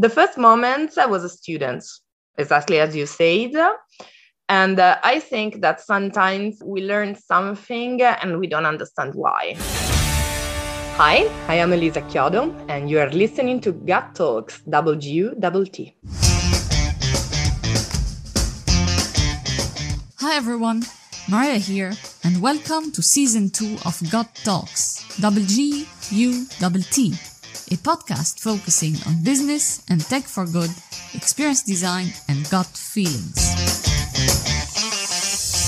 [0.00, 1.84] The first moment I was a student,
[2.36, 3.50] exactly as you said.
[4.48, 9.56] And uh, I think that sometimes we learn something and we don't understand why.
[10.98, 15.34] Hi, I am Elisa Chiodo, and you are listening to Gut Talks WGU
[20.20, 20.84] Hi everyone,
[21.28, 21.92] Maria here,
[22.22, 26.54] and welcome to season two of Gut Talks WGUT
[27.70, 30.70] a podcast focusing on business and tech for good,
[31.12, 33.36] experience design, and gut feelings.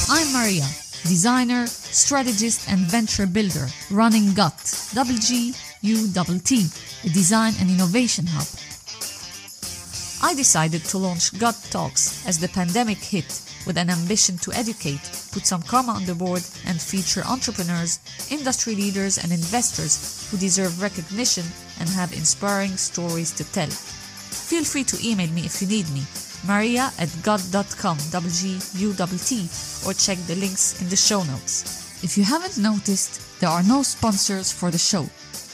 [0.09, 0.65] I'm Maria,
[1.05, 4.57] designer, strategist, and venture builder running GUT,
[4.95, 6.67] W-G-U-T,
[7.05, 8.49] a design and innovation hub.
[10.23, 15.05] I decided to launch GUT Talks as the pandemic hit with an ambition to educate,
[15.33, 20.81] put some karma on the board, and feature entrepreneurs, industry leaders, and investors who deserve
[20.81, 21.45] recognition
[21.81, 23.69] and have inspiring stories to tell.
[23.69, 26.03] Feel free to email me if you need me,
[26.47, 29.49] maria at gut.com, W-G-U-T,
[29.87, 32.05] or check the links in the show notes.
[32.05, 35.09] If you haven't noticed, there are no sponsors for the show,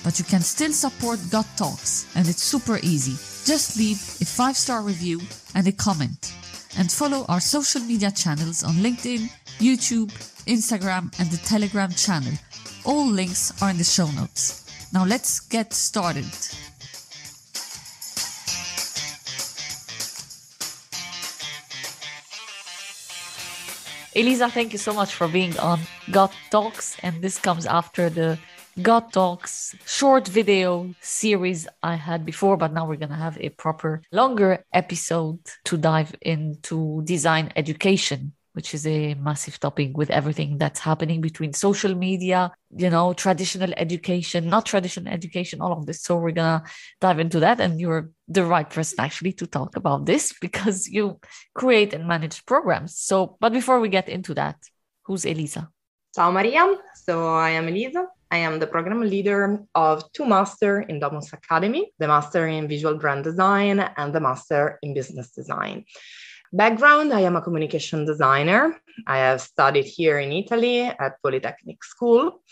[0.05, 3.17] but you can still support Gut Talks, and it's super easy.
[3.45, 5.21] Just leave a five star review
[5.55, 6.33] and a comment
[6.79, 10.13] and follow our social media channels on LinkedIn, YouTube,
[10.47, 12.33] Instagram, and the Telegram channel.
[12.85, 14.66] All links are in the show notes.
[14.93, 16.27] Now let's get started.
[24.17, 28.39] Elisa, thank you so much for being on Gut Talks, and this comes after the
[28.81, 33.51] Gut Talks short video series I had before, but now we're going to have a
[33.51, 40.57] proper longer episode to dive into design education, which is a massive topic with everything
[40.57, 46.01] that's happening between social media, you know, traditional education, not traditional education, all of this.
[46.01, 46.63] So we're to
[46.99, 47.61] dive into that.
[47.61, 51.21] And you're the right person actually to talk about this because you
[51.55, 52.97] create and manage programs.
[52.97, 54.57] So, but before we get into that,
[55.05, 55.69] who's Elisa?
[56.15, 56.65] Ciao Maria.
[56.95, 58.07] So I am Elisa.
[58.31, 62.97] I am the program leader of two master in Domus Academy, the master in visual
[62.97, 65.85] brand design and the master in business design.
[66.53, 68.77] Background, I am a communication designer.
[69.07, 72.43] I have studied here in Italy at Polytechnic School.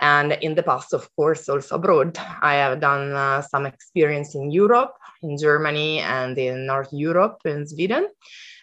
[0.00, 2.18] And in the past, of course, also abroad.
[2.42, 7.66] I have done uh, some experience in Europe, in Germany, and in North Europe, in
[7.66, 8.08] Sweden,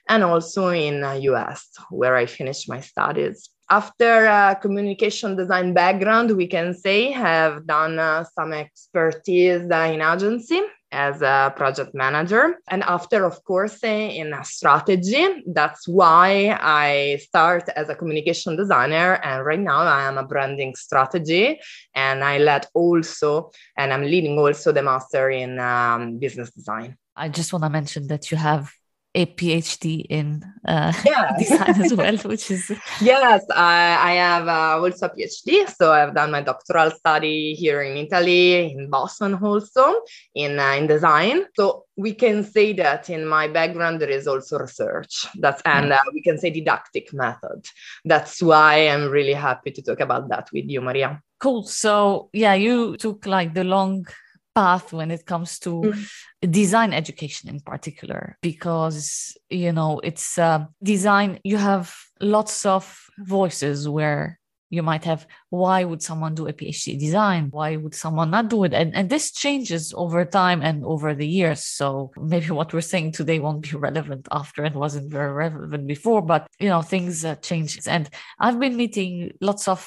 [0.09, 6.29] and also in uh, US, where I finished my studies after a communication design background,
[6.31, 10.61] we can say have done uh, some expertise uh, in agency
[10.93, 12.59] as a project manager.
[12.69, 19.19] And after, of course, in strategy, that's why I start as a communication designer.
[19.23, 21.59] And right now I am a branding strategy
[21.95, 26.97] and I led also, and I'm leading also the master in um, business design.
[27.15, 28.71] I just want to mention that you have
[29.15, 31.37] a PhD in uh, yeah.
[31.37, 35.69] design as well, which is yes, I, I have uh, also a PhD.
[35.69, 40.01] So I've done my doctoral study here in Italy, in Boston, also
[40.33, 41.45] in uh, in design.
[41.55, 45.27] So we can say that in my background there is also research.
[45.35, 47.67] That's and uh, we can say didactic method.
[48.05, 51.21] That's why I'm really happy to talk about that with you, Maria.
[51.39, 51.63] Cool.
[51.63, 54.07] So yeah, you took like the long
[54.55, 56.51] path when it comes to mm.
[56.51, 63.87] design education in particular because you know it's uh, design you have lots of voices
[63.89, 64.39] where
[64.73, 67.49] you might have why would someone do a phd design?
[67.51, 68.73] Why would someone not do it?
[68.73, 71.63] And, and this changes over time and over the years.
[71.63, 76.23] So maybe what we're saying today won't be relevant after and wasn't very relevant before
[76.23, 78.09] but you know things uh, change and
[78.39, 79.79] i've been meeting lots of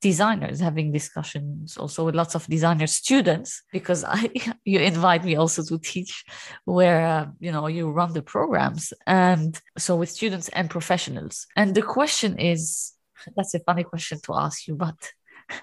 [0.00, 4.30] designers having discussions also with lots of designer students because I
[4.64, 6.24] you invite me also to teach
[6.64, 11.46] where uh, you know you run the programs and so with students and professionals.
[11.56, 12.92] And the question is
[13.36, 15.12] that's a funny question to ask you but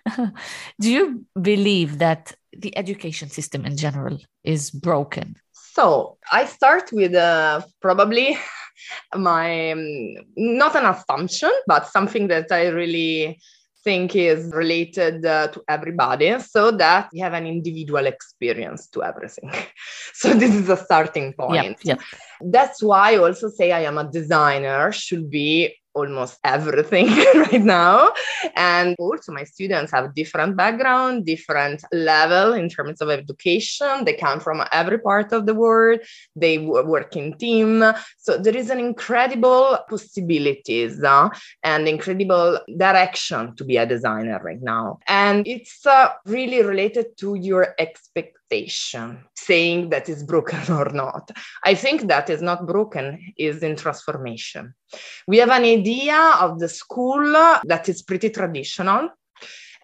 [0.80, 5.36] do you believe that the education system in general is broken?
[5.54, 8.38] So i start with uh, probably
[9.16, 13.40] my um, not an assumption but something that i really
[13.86, 19.52] think is related uh, to everybody so that you have an individual experience to everything.
[20.14, 21.78] so this is a starting point.
[21.84, 22.00] Yeah, yep.
[22.42, 28.12] That's why I also say I am a designer should be almost everything right now.
[28.56, 34.06] And also my students have different background different level in terms of education.
[34.06, 36.00] They come from every part of the world.
[36.36, 37.84] They work in team.
[38.18, 41.30] So there is an incredible possibilities uh,
[41.64, 45.00] and incredible direction to be a designer right now.
[45.08, 48.36] And it's uh, really related to your expectations
[49.36, 51.32] saying it's broken or not.
[51.64, 54.74] I think that is not broken, is in transformation.
[55.28, 57.22] We have an idea of the school
[57.66, 59.10] that is pretty traditional,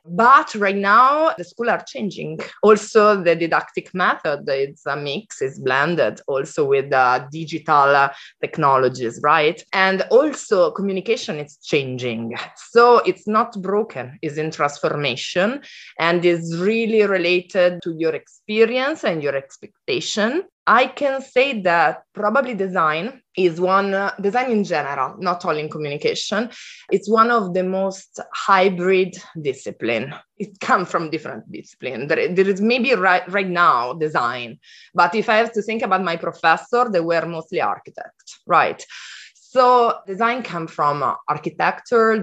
[0.06, 2.40] but right now, the school are changing.
[2.64, 8.10] Also, the didactic method it's a mix, is blended also with uh, digital uh,
[8.42, 9.64] technologies, right?
[9.74, 12.36] And also, communication is changing.
[12.72, 15.62] So it's not broken, it's in transformation
[16.00, 20.44] and is really related to your experience and your expectation.
[20.68, 25.70] I can say that probably design is one, uh, design in general, not only in
[25.70, 26.50] communication,
[26.92, 30.14] it's one of the most hybrid discipline.
[30.38, 32.08] It comes from different discipline.
[32.08, 34.60] There, there is maybe right, right now design,
[34.94, 38.86] but if I have to think about my professor, they were mostly architects, right?
[39.34, 41.16] So design comes from uh,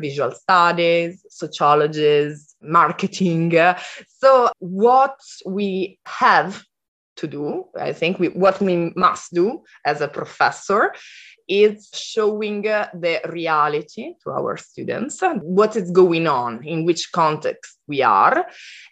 [0.01, 3.53] visual studies, sociologists, marketing.
[4.07, 6.65] So what we have
[7.19, 7.65] to do.
[7.79, 10.93] I think we, what we must do as a professor
[11.49, 17.79] is showing uh, the reality to our students, what is going on, in which context
[17.87, 18.47] we are,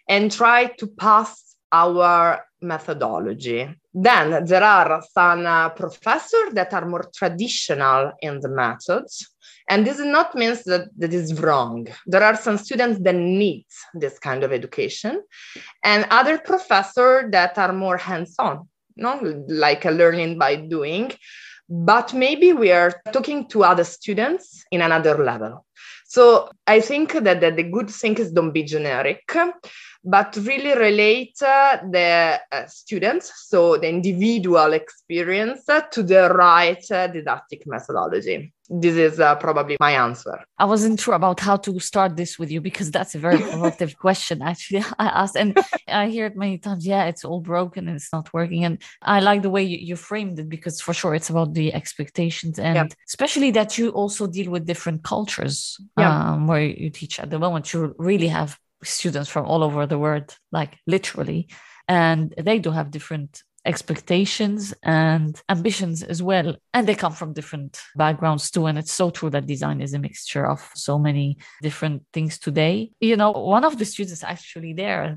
[0.09, 3.69] and try to pass our methodology.
[3.93, 9.27] Then there are some uh, professors that are more traditional in the methods
[9.69, 11.87] and this not means that that is wrong.
[12.05, 15.23] There are some students that need this kind of education,
[15.83, 21.11] and other professors that are more hands-on, no, like a learning by doing.
[21.69, 25.65] But maybe we are talking to other students in another level.
[26.05, 29.25] So I think that, that the good thing is don't be generic
[30.07, 36.83] but really relate uh, the uh, students, so the individual experience, uh, to the right
[36.91, 38.53] uh, didactic methodology.
[38.69, 40.43] This is uh, probably my answer.
[40.57, 43.97] I wasn't sure about how to start this with you because that's a very provocative
[44.05, 44.41] question.
[44.41, 46.85] Actually, I asked, and I hear it many times.
[46.85, 48.65] Yeah, it's all broken and it's not working.
[48.65, 51.73] And I like the way you, you framed it because for sure it's about the
[51.73, 52.85] expectations and yeah.
[53.07, 56.33] especially that you also deal with different cultures yeah.
[56.33, 57.71] um, where you teach at the moment.
[57.71, 61.47] You really have students from all over the world, like literally,
[61.87, 66.55] and they do have different expectations and ambitions as well.
[66.73, 68.65] And they come from different backgrounds too.
[68.65, 72.91] And it's so true that design is a mixture of so many different things today.
[72.99, 75.15] You know, one of the students actually there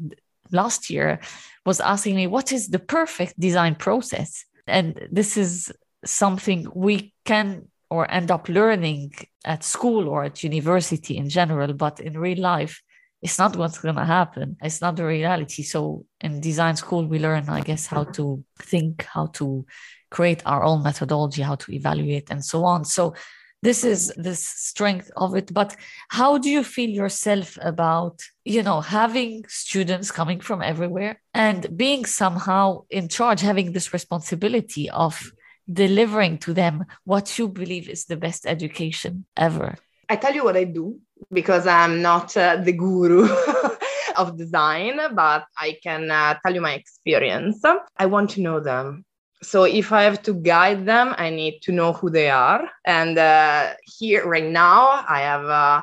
[0.52, 1.20] last year
[1.64, 4.44] was asking me, What is the perfect design process?
[4.66, 5.72] And this is
[6.04, 9.12] something we can or end up learning
[9.44, 12.82] at school or at university in general, but in real life,
[13.22, 14.56] it's not what's going to happen.
[14.62, 15.62] It's not the reality.
[15.62, 19.66] So in design school, we learn, I guess, how to think, how to
[20.10, 22.84] create our own methodology, how to evaluate, and so on.
[22.84, 23.14] So
[23.62, 25.52] this is the strength of it.
[25.52, 25.76] But
[26.08, 32.06] how do you feel yourself about, you know, having students coming from everywhere and being
[32.06, 35.30] somehow in charge, having this responsibility of
[35.70, 39.76] delivering to them what you believe is the best education ever?
[40.08, 40.98] I tell you what I do
[41.32, 43.28] because I'm not uh, the guru
[44.16, 47.62] of design, but I can uh, tell you my experience.
[47.96, 49.04] I want to know them.
[49.42, 52.68] So if I have to guide them, I need to know who they are.
[52.84, 55.82] And uh, here, right now, I have uh,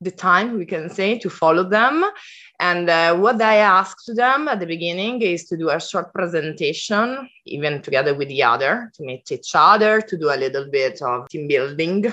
[0.00, 2.04] the time, we can say, to follow them.
[2.58, 6.12] And uh, what I ask to them at the beginning is to do a short
[6.12, 11.00] presentation, even together with the other, to meet each other, to do a little bit
[11.00, 12.12] of team building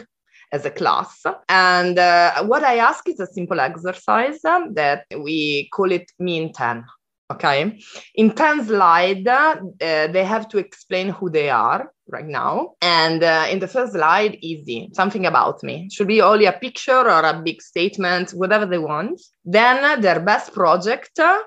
[0.53, 1.24] as a class.
[1.50, 6.86] And uh, what I ask is a simple exercise that we call it mean 10.
[7.31, 7.79] Okay.
[8.15, 12.74] In 10 slide, uh, they have to explain who they are right now.
[12.81, 15.89] And uh, in the first slide, easy, something about me.
[15.91, 19.19] Should be only a picture or a big statement, whatever they want.
[19.43, 21.39] Then their best project, uh,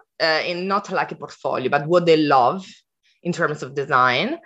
[0.44, 2.66] in not like a portfolio, but what they love
[3.22, 4.38] in terms of design.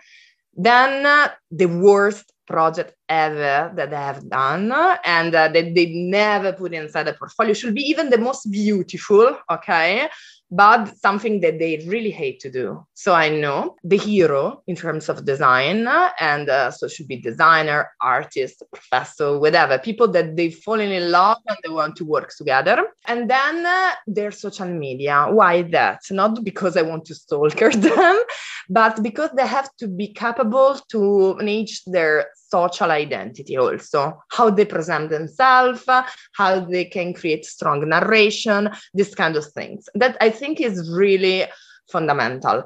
[0.55, 4.73] Then uh, the worst project ever that they have done
[5.05, 9.27] and uh, that they never put inside a portfolio should be even the most beautiful
[9.51, 10.09] okay
[10.51, 12.85] but something that they really hate to do.
[12.95, 15.87] So I know the hero in terms of design,
[16.19, 21.39] and uh, so should be designer, artist, professor, whatever, people that they fall in love
[21.47, 22.85] and they want to work together.
[23.07, 25.27] And then uh, their social media.
[25.31, 26.01] Why that?
[26.11, 28.23] Not because I want to stalk them,
[28.69, 34.65] but because they have to be capable to manage their social identity also how they
[34.65, 35.85] present themselves
[36.33, 41.45] how they can create strong narration this kind of things that i think is really
[41.91, 42.65] fundamental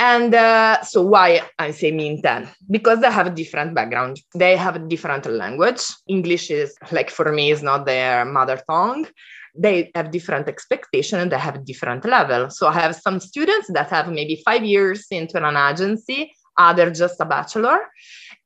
[0.00, 2.48] and uh, so why I say 10?
[2.70, 4.20] Because they have different background.
[4.32, 5.80] They have a different language.
[6.06, 9.08] English is like for me is not their mother tongue
[9.58, 12.48] they have different expectation and they have different level.
[12.48, 17.20] So I have some students that have maybe five years into an agency, other just
[17.20, 17.78] a bachelor.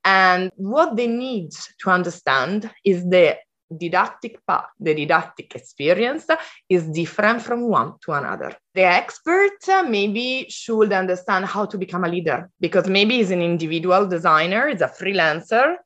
[0.05, 1.51] And what they need
[1.81, 3.39] to understand is the
[3.77, 6.27] didactic path, the didactic experience
[6.69, 8.55] is different from one to another.
[8.75, 13.43] The expert uh, maybe should understand how to become a leader because maybe he's an
[13.43, 15.77] individual designer, he's a freelancer,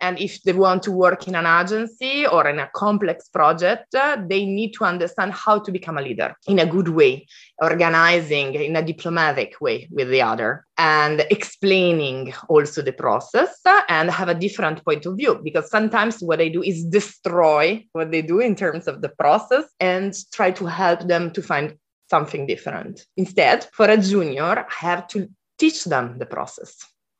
[0.00, 4.16] and if they want to work in an agency or in a complex project, uh,
[4.28, 7.26] they need to understand how to become a leader in a good way,
[7.62, 14.10] organizing in a diplomatic way with the other, and explaining also the process uh, and
[14.10, 15.40] have a different point of view.
[15.42, 19.64] Because sometimes what they do is destroy what they do in terms of the process
[19.80, 21.76] and try to help them to find
[22.10, 23.06] something different.
[23.16, 26.76] Instead, for a junior, I have to teach them the process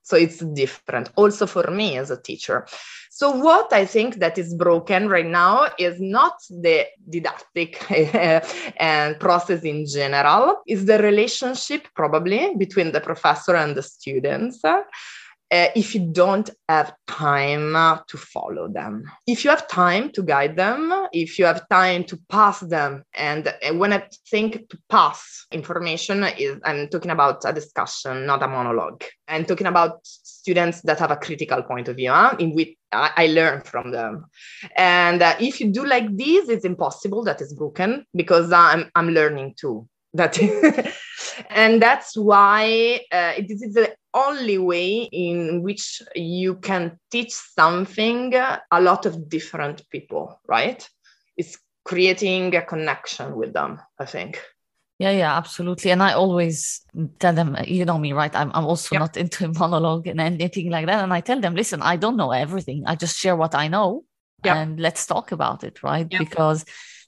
[0.07, 1.11] so it's different.
[1.17, 2.65] Also for me as a teacher.
[3.11, 7.71] So what i think that is broken right now is not the didactic
[8.77, 14.61] and process in general is the relationship probably between the professor and the students
[15.53, 17.73] uh, if you don't have time
[18.09, 19.05] to follow them.
[19.26, 23.53] If you have time to guide them, if you have time to pass them, and
[23.75, 29.05] when I think to pass information, is I'm talking about a discussion, not a monologue.
[29.29, 33.11] I'm talking about students that have a critical point of view huh, in which I,
[33.17, 34.26] I, learn from them.
[34.76, 39.11] And uh, if you do like this, it's impossible that is broken because I'm I'm
[39.11, 40.38] learning too that
[41.50, 48.35] and that's why uh, this is the only way in which you can teach something
[48.35, 50.88] a lot of different people right?
[51.37, 54.42] It's creating a connection with them i think.
[54.99, 55.90] Yeah yeah absolutely.
[55.90, 56.80] And i always
[57.18, 58.35] tell them you know me right?
[58.35, 59.00] I'm, I'm also yep.
[59.00, 61.04] not into monologue and anything like that.
[61.04, 62.85] And i tell them listen i don't know everything.
[62.87, 64.04] I just share what i know
[64.44, 64.56] yep.
[64.56, 66.06] and let's talk about it right?
[66.11, 66.18] Yep.
[66.18, 66.64] because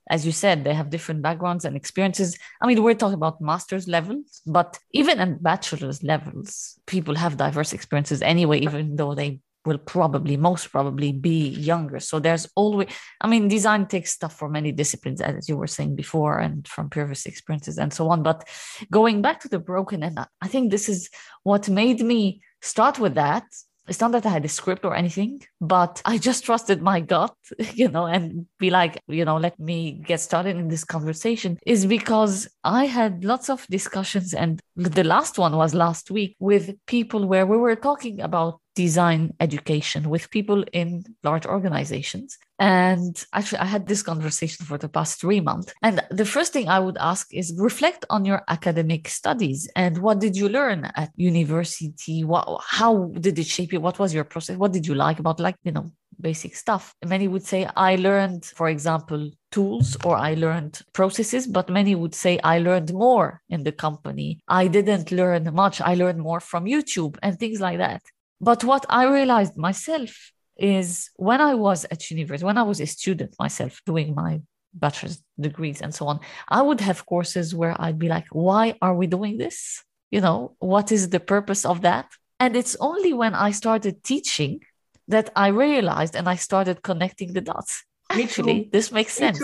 [0.09, 2.39] as you said, they have different backgrounds and experiences.
[2.61, 7.73] I mean, we're talking about master's levels, but even at bachelor's levels, people have diverse
[7.73, 12.01] experiences anyway, even though they will probably, most probably be younger.
[12.01, 12.89] So there's always,
[13.21, 16.89] I mean, design takes stuff from many disciplines, as you were saying before, and from
[16.89, 18.23] previous experiences and so on.
[18.23, 18.49] But
[18.91, 21.11] going back to the broken, and I think this is
[21.43, 23.45] what made me start with that
[23.89, 27.35] it's not that I had a script or anything, but I just trusted my gut,
[27.75, 31.87] you know, and be like, you know, let me get started in this conversation is
[31.87, 34.35] because I had lots of discussions.
[34.35, 39.35] And the last one was last week with people where we were talking about design
[39.41, 42.39] education with people in large organizations.
[42.59, 45.73] And actually, I had this conversation for the past three months.
[45.83, 50.19] And the first thing I would ask is reflect on your academic studies and what
[50.19, 52.25] did you learn at university?
[52.25, 53.81] What, how did it shape you?
[53.81, 54.57] What was your process?
[54.57, 56.95] What did you like about, like, you know, basic stuff?
[57.05, 62.15] Many would say, I learned, for example, tools or I learned processes, but many would
[62.15, 64.41] say I learned more in the company.
[64.49, 65.81] I didn't learn much.
[65.81, 68.03] I learned more from YouTube and things like that.
[68.41, 72.87] But what I realized myself is when I was at university, when I was a
[72.87, 74.41] student myself doing my
[74.75, 78.95] bachelor's degrees and so on, I would have courses where I'd be like, why are
[78.95, 79.85] we doing this?
[80.11, 82.07] You know, what is the purpose of that?
[82.41, 84.61] And it's only when I started teaching
[85.09, 87.85] that I realized and I started connecting the dots.
[88.11, 89.43] Actually, this makes sense.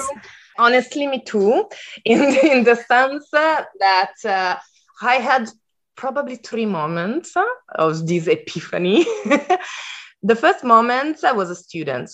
[0.58, 1.68] Honestly, me too,
[2.04, 4.56] in, in the sense that uh,
[5.02, 5.50] I had
[5.96, 7.34] probably three moments
[7.74, 9.06] of this epiphany.
[10.24, 12.10] the first moment I was a student,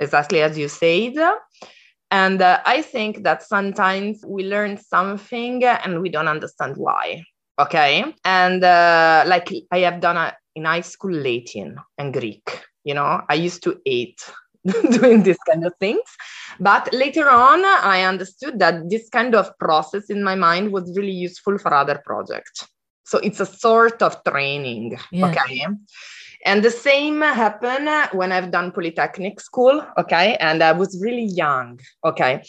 [0.00, 1.14] exactly as you said.
[2.10, 7.22] And uh, I think that sometimes we learn something and we don't understand why.
[7.60, 8.04] Okay.
[8.24, 13.22] And uh, like I have done a, in high school Latin and Greek, you know,
[13.28, 14.20] I used to hate
[14.90, 16.00] doing this kind of things.
[16.58, 21.12] But later on, I understood that this kind of process in my mind was really
[21.12, 22.66] useful for other projects.
[23.04, 24.98] So it's a sort of training.
[25.12, 25.28] Yeah.
[25.28, 25.66] Okay.
[26.46, 29.84] And the same happened when I've done Polytechnic school.
[29.98, 30.36] Okay.
[30.36, 31.80] And I was really young.
[32.04, 32.42] Okay.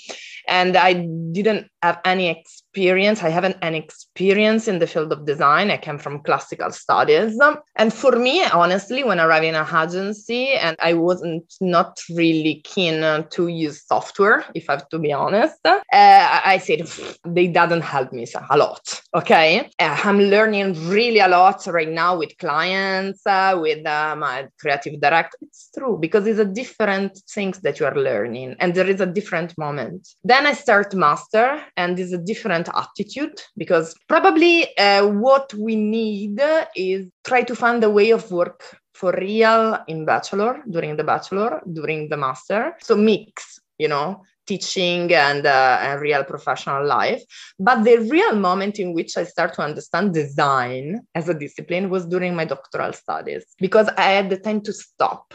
[0.47, 0.93] And I
[1.31, 2.60] didn't have any experience.
[2.77, 5.71] I haven't any experience in the field of design.
[5.71, 7.37] I came from classical studies.
[7.75, 13.47] And for me, honestly, when arriving an agency and I wasn't not really keen to
[13.47, 16.89] use software, if I have to be honest, uh, I said
[17.25, 19.01] they doesn't help me a lot.
[19.13, 19.69] Okay.
[19.79, 24.99] Uh, I'm learning really a lot right now with clients, uh, with uh, my creative
[25.01, 25.37] director.
[25.41, 29.05] It's true because it's a different things that you are learning and there is a
[29.05, 30.07] different moment.
[30.23, 36.41] Then I start master and it's a different attitude because probably uh, what we need
[36.75, 41.61] is try to find a way of work for real in bachelor during the bachelor
[41.71, 47.23] during the master so mix you know teaching and, uh, and real professional life.
[47.59, 52.05] But the real moment in which I start to understand design as a discipline was
[52.05, 55.33] during my doctoral studies because I had the time to stop,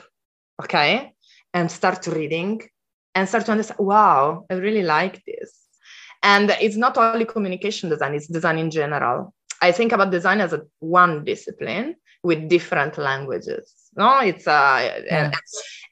[0.62, 1.14] okay,
[1.54, 2.62] and start reading
[3.14, 5.65] and start to understand, wow, I really like this.
[6.23, 9.35] And it's not only communication design, it's design in general.
[9.62, 13.73] I think about design as a one discipline with different languages.
[13.96, 15.30] No, it's uh, yeah.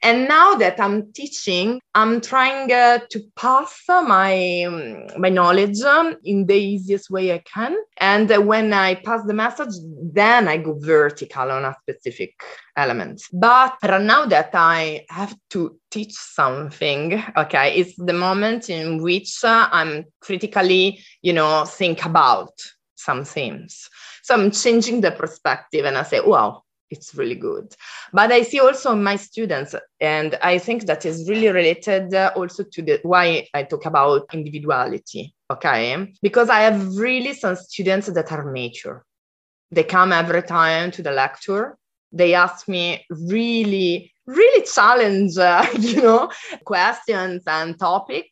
[0.04, 4.66] And now that I'm teaching, I'm trying uh, to pass my
[5.16, 7.74] my knowledge um, in the easiest way I can.
[7.96, 9.74] And uh, when I pass the message,
[10.12, 12.34] then I go vertical on a specific
[12.76, 13.22] element.
[13.32, 19.42] But right now that I have to teach something, okay, it's the moment in which
[19.42, 22.52] uh, I'm critically, you know, think about
[22.94, 23.88] some themes.
[24.22, 26.62] So I'm changing the perspective and I say, wow,
[26.94, 27.74] it's really good.
[28.12, 32.62] But I see also my students, and I think that is really related uh, also
[32.72, 35.34] to the why I talk about individuality.
[35.52, 39.04] Okay, because I have really some students that are mature.
[39.70, 41.76] They come every time to the lecture.
[42.12, 46.30] They ask me really, really challenge, uh, you know,
[46.64, 48.30] questions and topic,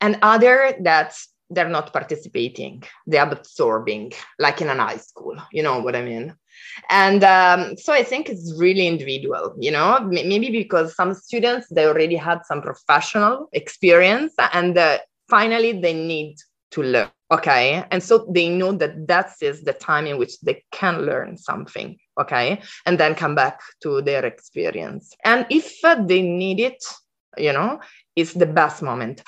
[0.00, 1.16] and other that
[1.50, 6.34] they're not participating they're absorbing like in an high school you know what i mean
[6.90, 11.86] and um, so i think it's really individual you know maybe because some students they
[11.86, 14.98] already had some professional experience and uh,
[15.28, 16.36] finally they need
[16.70, 17.84] to learn okay?
[17.90, 21.98] And so they know that that is the time in which they can learn something
[22.20, 22.60] okay?
[22.84, 25.12] And then come back to their experience.
[25.24, 26.84] And if uh, they need it
[27.36, 27.80] you know
[28.14, 29.22] it's the best moment.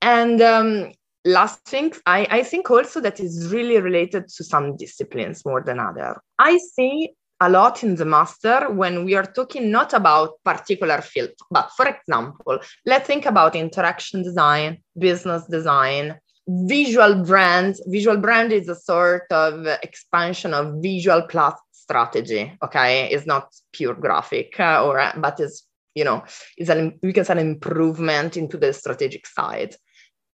[0.00, 0.92] And um,
[1.24, 5.78] last thing I, I think also that is really related to some disciplines more than
[5.78, 6.20] other.
[6.38, 11.30] I see a lot in the master when we are talking not about particular field
[11.50, 16.16] but for example let's think about interaction design business design
[16.48, 17.76] visual brand.
[17.86, 23.08] Visual brand is a sort of expansion of visual plus strategy okay?
[23.10, 25.64] It's not pure graphic uh, or but is
[25.94, 26.24] you know
[26.56, 29.74] is an we can say an improvement into the strategic side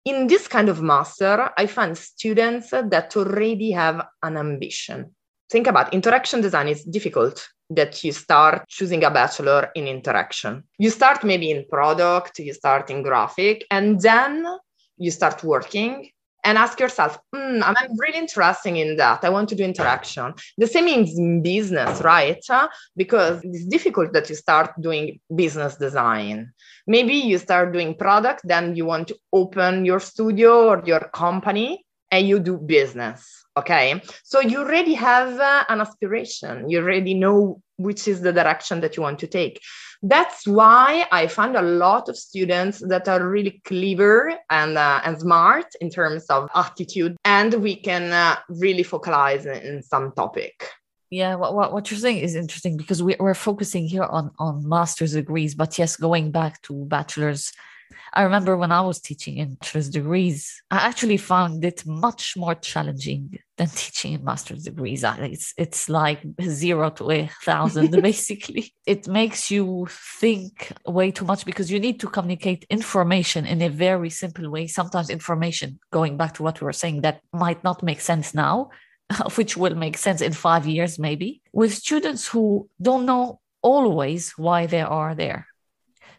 [0.05, 5.15] in this kind of master, I find students that already have an ambition.
[5.49, 10.63] Think about interaction design is difficult that you start choosing a bachelor in interaction.
[10.77, 14.45] You start maybe in product, you start in graphic, and then
[14.97, 16.11] you start working
[16.45, 19.23] and ask yourself, mm, I'm really interested in that.
[19.23, 20.33] I want to do interaction.
[20.57, 22.43] The same in business, right?
[22.95, 26.51] Because it's difficult that you start doing business design.
[26.87, 31.83] Maybe you start doing product, then you want to open your studio or your company
[32.11, 33.45] and you do business.
[33.57, 34.01] Okay.
[34.23, 36.69] So you already have uh, an aspiration.
[36.69, 39.59] You already know which is the direction that you want to take.
[40.07, 45.19] That's why I find a lot of students that are really clever and, uh, and
[45.19, 50.69] smart in terms of attitude, and we can uh, really focalize in some topic.
[51.09, 54.67] Yeah, what, what, what you're saying is interesting because we, we're focusing here on, on
[54.69, 57.51] master's degrees, but yes, going back to bachelor's
[58.15, 63.37] I remember when I was teaching interest degrees, I actually found it much more challenging
[63.57, 65.03] than teaching in master's degrees.
[65.03, 68.73] It's it's like zero to a thousand basically.
[68.85, 69.87] It makes you
[70.19, 74.67] think way too much because you need to communicate information in a very simple way.
[74.67, 78.69] Sometimes information, going back to what we were saying, that might not make sense now,
[79.35, 84.67] which will make sense in five years maybe, with students who don't know always why
[84.67, 85.47] they are there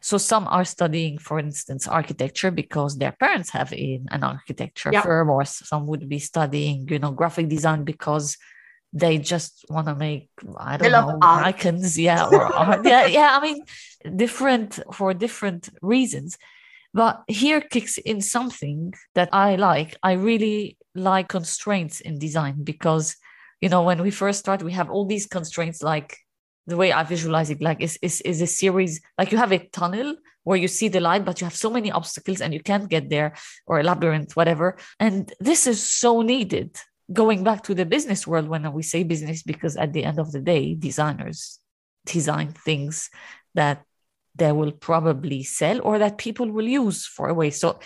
[0.07, 5.03] so some are studying, for instance, architecture because their parents have in an architecture yep.
[5.03, 8.37] firm, or some would be studying, you know, graphic design because
[8.93, 12.87] they just want to make I don't know icons, yeah, or art.
[12.87, 13.37] yeah, yeah.
[13.37, 13.59] I mean,
[14.15, 16.39] different for different reasons.
[16.95, 19.97] But here kicks in something that I like.
[20.05, 23.17] I really like constraints in design because,
[23.61, 26.17] you know, when we first start, we have all these constraints like
[26.67, 29.59] the way I visualize it, like is is is a series like you have a
[29.59, 32.89] tunnel where you see the light, but you have so many obstacles and you can't
[32.89, 33.35] get there,
[33.67, 34.77] or a labyrinth, whatever.
[35.01, 36.77] And this is so needed.
[37.13, 40.33] Going back to the business world, when we say business, because at the end of
[40.33, 41.61] the day, designers
[42.05, 43.11] design things
[43.55, 43.83] that
[44.37, 47.51] they will probably sell or that people will use for a way.
[47.51, 47.81] So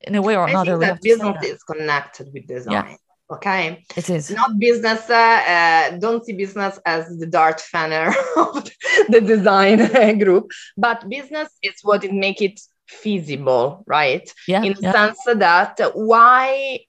[0.00, 2.72] in a way or another, think that business is connected with design.
[2.72, 2.96] Yeah
[3.30, 8.70] okay it is not business uh, uh, don't see business as the Darth Vader of
[9.08, 14.82] the design group but business is what it make it feasible right yeah in the
[14.82, 14.92] yeah.
[14.92, 16.80] sense that why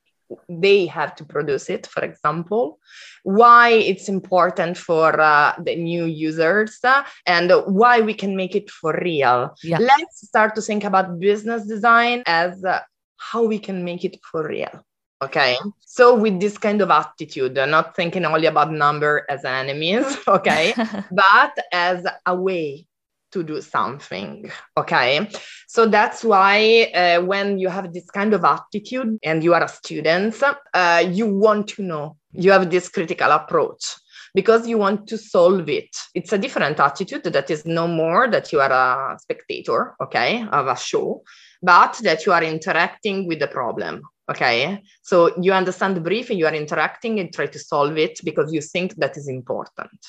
[0.50, 2.80] they have to produce it, for example,
[3.24, 8.70] why it's important for uh, the new users, uh, and why we can make it
[8.70, 9.54] for real.
[9.64, 9.80] Yeah.
[9.80, 12.80] Let's start to think about business design as uh,
[13.18, 14.84] how we can make it for real.
[15.22, 15.56] Okay.
[15.86, 20.74] So with this kind of attitude, not thinking only about number as enemies, okay,
[21.12, 22.88] but as a way
[23.32, 24.52] to do something.
[24.76, 25.30] Okay.
[25.68, 29.70] So that's why uh, when you have this kind of attitude and you are a
[29.70, 30.36] student,
[30.74, 33.96] uh, you want to know, you have this critical approach
[34.34, 35.96] because you want to solve it.
[36.14, 40.68] It's a different attitude that is no more that you are a spectator, okay, of
[40.68, 41.24] a show,
[41.62, 44.02] but that you are interacting with the problem.
[44.30, 44.82] Okay.
[45.02, 48.54] So you understand the brief and you are interacting and try to solve it because
[48.54, 50.00] you think that is important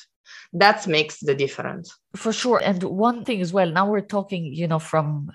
[0.53, 4.67] that makes the difference for sure and one thing as well now we're talking you
[4.67, 5.31] know from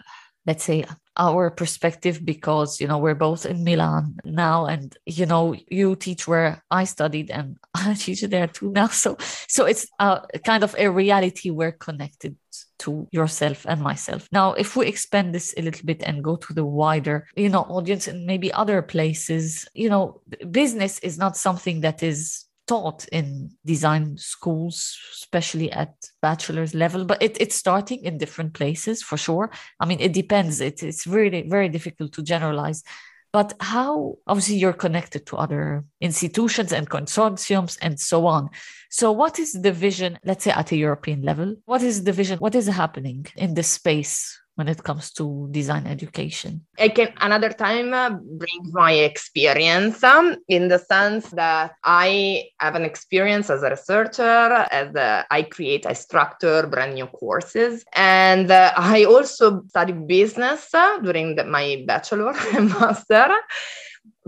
[0.49, 0.83] let's say
[1.19, 6.27] our perspective because you know we're both in milan now and you know you teach
[6.27, 8.89] where i studied and i teach there too now.
[8.89, 12.37] So so it's a kind of a reality we're connected
[12.79, 14.29] to yourself and myself.
[14.33, 17.63] Now if we expand this a little bit and go to the wider you know
[17.63, 23.51] audience and maybe other places you know business is not something that is taught in
[23.65, 29.51] design schools, especially at bachelor's level, but it, it's starting in different places for sure.
[29.81, 30.61] I mean, it depends.
[30.61, 32.85] It, it's really very difficult to generalize.
[33.33, 38.49] But how, obviously, you're connected to other institutions and consortiums and so on.
[38.91, 41.57] So, what is the vision, let's say at a European level?
[41.67, 42.39] What is the vision?
[42.39, 46.67] What is happening in this space when it comes to design education?
[46.81, 52.75] I can another time uh, bring my experience um, in the sense that I have
[52.75, 57.85] an experience as a researcher, as a, I create, I structure brand new courses.
[57.95, 63.31] And uh, I also studied business uh, during the, my bachelor and master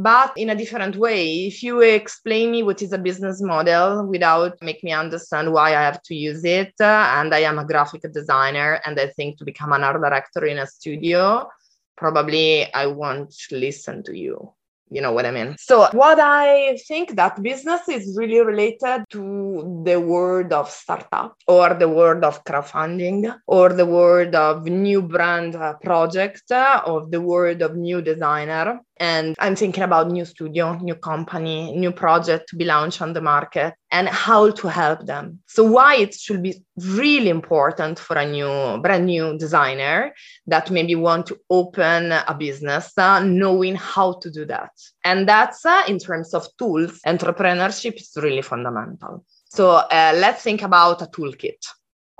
[0.02, 4.56] but in a different way if you explain me what is a business model without
[4.62, 8.02] make me understand why i have to use it uh, and i am a graphic
[8.12, 11.48] designer and i think to become an art director in a studio
[11.96, 14.52] probably i won't listen to you
[14.92, 15.54] you know what I mean?
[15.56, 21.74] So, what I think that business is really related to the world of startup or
[21.74, 27.20] the world of crowdfunding or the world of new brand uh, project uh, or the
[27.20, 32.56] world of new designer and i'm thinking about new studio new company new project to
[32.56, 35.40] be launched on the market and how to help them.
[35.46, 40.14] So why it should be really important for a new brand new designer
[40.46, 44.70] that maybe want to open a business uh, knowing how to do that.
[45.04, 49.24] And that's uh, in terms of tools entrepreneurship is really fundamental.
[49.46, 51.66] So uh, let's think about a toolkit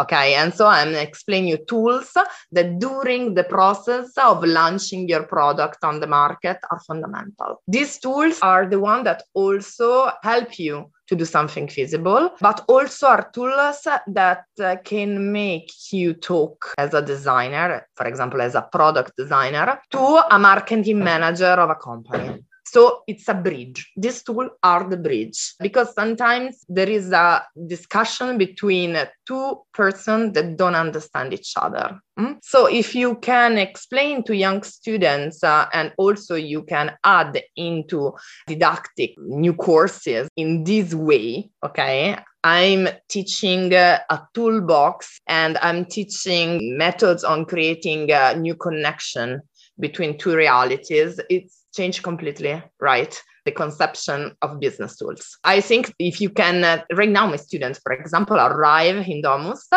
[0.01, 2.11] Okay, and so I'm explaining you tools
[2.53, 7.61] that during the process of launching your product on the market are fundamental.
[7.69, 13.09] These tools are the one that also help you to do something feasible, but also
[13.09, 18.63] are tools that uh, can make you talk as a designer, for example, as a
[18.63, 19.99] product designer, to
[20.31, 22.43] a marketing manager of a company.
[22.73, 23.91] So it's a bridge.
[23.97, 30.57] These tools are the bridge because sometimes there is a discussion between two persons that
[30.57, 31.99] don't understand each other.
[32.17, 32.39] Mm?
[32.45, 38.13] So if you can explain to young students uh, and also you can add into
[38.47, 46.79] didactic new courses in this way, okay, I'm teaching uh, a toolbox and I'm teaching
[46.79, 49.43] methods on creating a new connection
[49.81, 51.19] between two realities.
[51.29, 53.23] It's change completely, right?
[53.45, 55.39] The conception of business tools.
[55.45, 59.69] I think if you can, uh, right now, my students, for example, arrive in Domus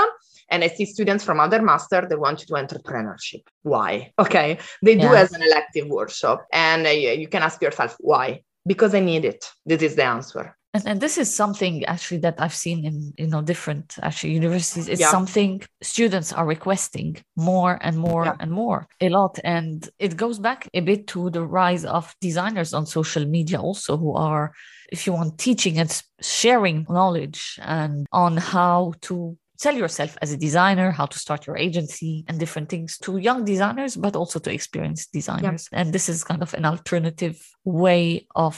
[0.49, 3.43] and I see students from other master they want to do entrepreneurship.
[3.63, 4.12] Why?
[4.19, 8.41] Okay, they do as an elective workshop, and uh, you can ask yourself why.
[8.65, 9.45] Because I need it.
[9.65, 13.27] This is the answer and, and this is something actually that i've seen in you
[13.27, 15.09] know different actually universities it's yeah.
[15.09, 18.36] something students are requesting more and more yeah.
[18.39, 22.73] and more a lot and it goes back a bit to the rise of designers
[22.73, 24.53] on social media also who are
[24.91, 30.38] if you want teaching and sharing knowledge and on how to sell yourself as a
[30.38, 34.51] designer, how to start your agency, and different things to young designers, but also to
[34.51, 35.69] experienced designers.
[35.71, 35.79] Yeah.
[35.79, 38.55] And this is kind of an alternative way of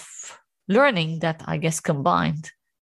[0.67, 2.51] learning that I guess combined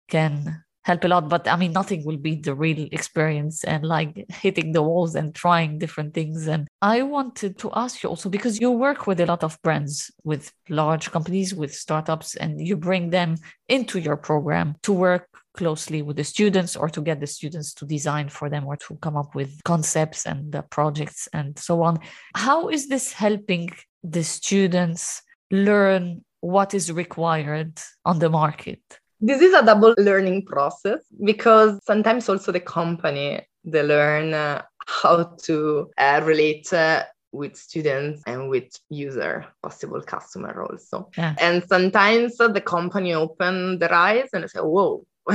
[0.09, 1.29] can help a lot.
[1.29, 5.33] But I mean, nothing will beat the real experience and like hitting the walls and
[5.33, 6.47] trying different things.
[6.47, 10.11] And I wanted to ask you also because you work with a lot of brands,
[10.23, 13.37] with large companies, with startups, and you bring them
[13.69, 17.85] into your program to work closely with the students or to get the students to
[17.85, 21.99] design for them or to come up with concepts and uh, projects and so on.
[22.35, 23.69] How is this helping
[24.03, 28.81] the students learn what is required on the market?
[29.21, 35.23] This is a double learning process because sometimes also the company they learn uh, how
[35.43, 41.33] to uh, relate uh, with students and with user possible customer also yeah.
[41.39, 45.03] and sometimes the company open their eyes and say whoa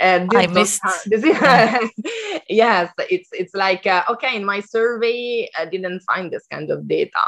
[0.00, 0.80] and I missed.
[1.06, 1.36] This is,
[2.48, 4.36] yes, it's it's like uh, okay.
[4.36, 7.22] In my survey, I didn't find this kind of data,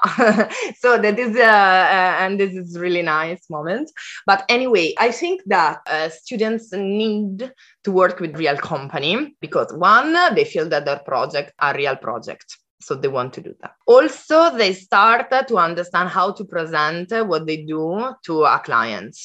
[0.79, 3.91] so that is uh, uh, and this is really nice moment.
[4.25, 10.17] But anyway, I think that uh, students need to work with real company because one,
[10.35, 14.57] they feel that their project are real project so they want to do that also
[14.57, 19.17] they start to understand how to present what they do to a client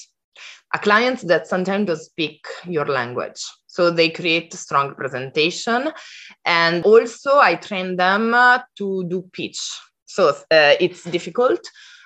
[0.73, 3.41] a client that sometimes does speak your language.
[3.67, 5.91] So they create strong presentation.
[6.45, 9.59] And also I train them uh, to do pitch.
[10.05, 11.61] So uh, it's difficult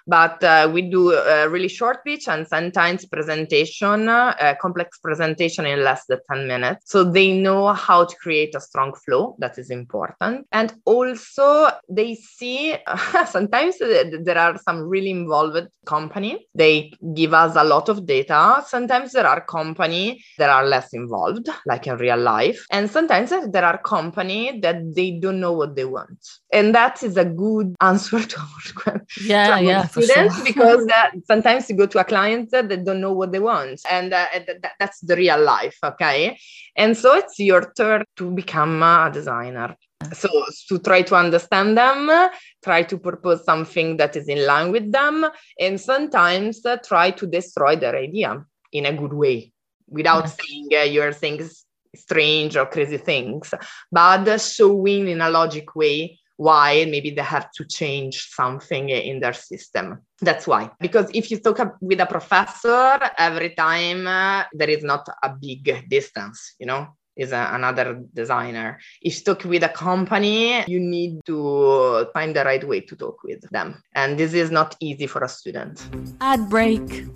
[0.08, 5.84] but uh, we do a really short pitch and sometimes presentation, uh, complex presentation in
[5.84, 6.92] less than 10 minutes.
[6.92, 9.36] So they know how to create a strong flow.
[9.40, 10.48] That is important.
[10.52, 12.76] And also they see
[13.28, 16.48] sometimes there are some really involved company.
[16.56, 18.64] They give us a lot of data.
[18.68, 22.66] Sometimes there are company that are less involved, like in real life.
[22.72, 26.20] And sometimes there are company that they don't know what they want.
[26.54, 29.06] And that is a good answer to our question.
[29.22, 30.46] Yeah, yeah students sure.
[30.46, 33.82] because that sometimes you go to a client that don't know what they want.
[33.90, 36.38] And uh, that, that's the real life okay?
[36.76, 39.76] And so it's your turn to become a designer.
[40.14, 40.30] So
[40.70, 42.30] to try to understand them
[42.64, 45.26] try to propose something that is in line with them
[45.60, 49.52] and sometimes uh, try to destroy their idea in a good way
[49.88, 51.50] without saying uh, you're saying
[51.96, 53.54] strange or crazy things
[53.92, 59.34] but showing in a logic way why maybe they have to change something in their
[59.34, 60.02] system.
[60.22, 60.72] That's why.
[60.80, 65.90] Because if you talk with a professor every time, uh, there is not a big
[65.90, 66.88] distance, you know?
[67.18, 68.80] is a, another designer.
[69.02, 73.24] If you talk with a company, you need to find the right way to talk
[73.24, 73.82] with them.
[73.96, 75.90] And this is not easy for a student.
[76.22, 77.08] Ad break.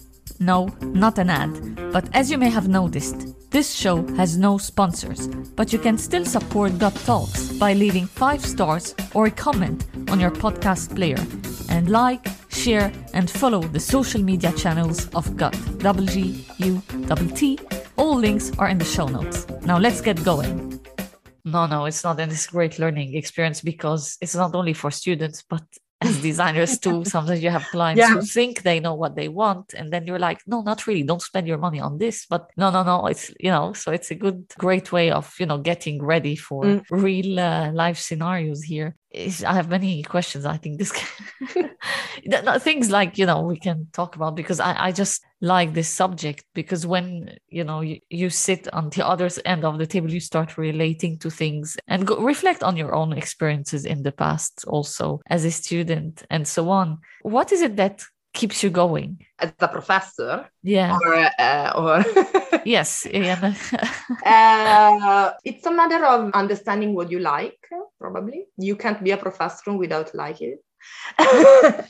[0.41, 1.93] No, not an ad.
[1.93, 6.25] But as you may have noticed, this show has no sponsors, but you can still
[6.25, 11.19] support Gut Talks by leaving 5 stars or a comment on your podcast player
[11.69, 15.55] and like, share, and follow the social media channels of Gut.
[15.77, 17.59] W-G-U-T-T.
[17.97, 19.45] All links are in the show notes.
[19.63, 20.79] Now let's get going.
[21.45, 22.19] No, no, it's not.
[22.19, 25.61] It's a great learning experience because it's not only for students, but
[26.01, 28.09] as designers too sometimes you have clients yeah.
[28.09, 31.21] who think they know what they want and then you're like no not really don't
[31.21, 34.15] spend your money on this but no no no it's you know so it's a
[34.15, 36.83] good great way of you know getting ready for mm.
[36.89, 40.45] real uh, life scenarios here I have many questions.
[40.45, 40.91] I think this
[42.63, 46.45] things like you know we can talk about because I, I just like this subject
[46.53, 50.21] because when you know you, you sit on the other end of the table, you
[50.21, 55.19] start relating to things and go, reflect on your own experiences in the past, also
[55.27, 56.99] as a student and so on.
[57.23, 59.25] What is it that keeps you going.
[59.39, 60.49] As a professor?
[60.63, 60.97] Yeah.
[60.97, 62.05] Or, uh, or
[62.65, 63.53] yes yeah.
[64.25, 67.57] uh, it's a matter of understanding what you like
[67.99, 68.45] probably.
[68.57, 70.63] You can't be a professor without liking it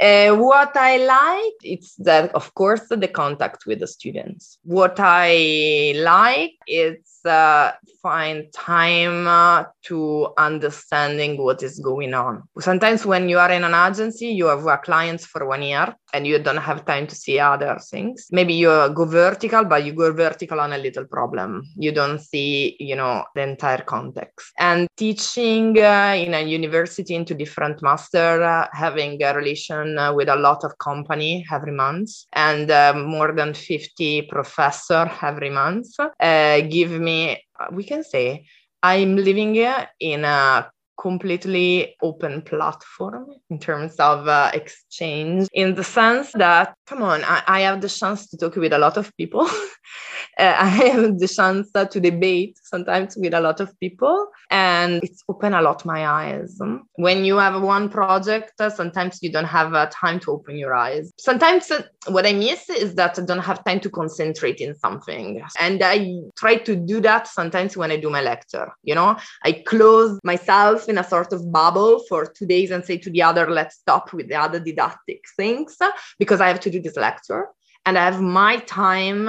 [0.00, 4.58] uh, what I like it's that of course the contact with the students.
[4.62, 12.42] What I like is uh, find time uh, to understanding what is going on.
[12.58, 16.26] Sometimes when you are in an agency, you have a clients for one year and
[16.26, 18.28] you don't have time to see other things.
[18.30, 21.62] Maybe you go vertical, but you go vertical on a little problem.
[21.76, 24.52] You don't see, you know, the entire context.
[24.58, 30.28] And teaching uh, in a university into different master, uh, having a relation uh, with
[30.28, 32.10] a lot of company every month.
[32.32, 35.88] And uh, more than 50 professor every month.
[35.98, 38.46] Uh, give me, uh, we can say,
[38.82, 39.56] I'm living
[40.00, 45.48] in a completely open platform in terms of uh, exchange.
[45.54, 48.78] In the sense that come on I, I, have the chance to talk with a
[48.78, 49.48] lot of people
[50.40, 55.22] uh, i have the chance to debate sometimes with a lot of people and it's
[55.28, 56.58] opened a lot my eyes.
[56.96, 60.74] When you have one project uh, sometimes you don't have uh, time to open your
[60.74, 61.12] eyes.
[61.18, 65.42] Sometimes uh, what i miss is that i don't have time to concentrate in something.
[65.58, 65.96] And i
[66.36, 69.16] try to do that sometimes when i do my lecture you know?
[69.44, 73.22] I close myself in a sort of bubble for two days and say to the
[73.22, 75.76] other, let's stop with the other didactic things
[76.18, 77.48] because I have to do this lecture.
[77.86, 79.28] And I have my time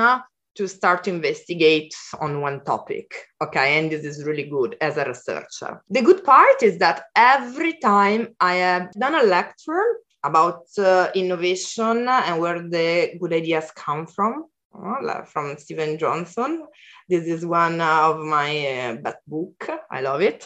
[0.56, 3.14] to start to investigate on one topic.
[3.42, 3.80] Okay.
[3.80, 5.82] And this is really good as a researcher.
[5.90, 9.84] The good part is that every time I have done a lecture,
[10.24, 14.46] about uh, innovation and where the good ideas come from.
[14.74, 16.66] Uh, from Steven Johnson.
[17.10, 19.70] This is one of my uh, best book.
[19.92, 20.46] I love it.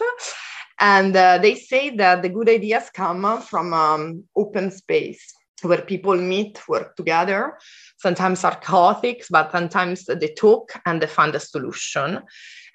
[0.79, 6.15] And uh, they say that the good ideas come from um, open space where people
[6.15, 7.57] meet, work together.
[7.97, 12.21] Sometimes are chaotic, but sometimes they talk and they find a solution.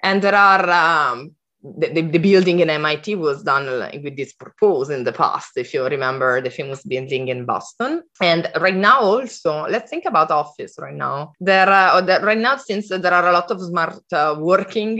[0.03, 3.65] And there are um, the, the, building in MIT was done
[4.03, 8.01] with this purpose in the past, if you remember the famous building in Boston.
[8.19, 11.33] And right now, also, let's think about office right now.
[11.39, 14.99] There, uh, right now, since there are a lot of smart uh, working,